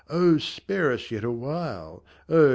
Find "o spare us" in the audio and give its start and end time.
0.09-1.11